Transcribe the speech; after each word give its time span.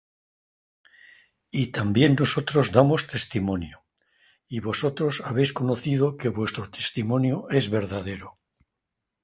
y 1.51 1.63
también 1.77 2.11
nosotros 2.19 2.71
damos 2.77 3.05
testimonio; 3.05 3.77
y 4.47 4.59
vosotros 4.59 5.21
habéis 5.23 5.53
conocido 5.53 6.17
que 6.17 6.31
nuestro 6.31 6.71
testimonio 6.71 7.47
es 7.51 7.69
verdadero. 7.69 8.39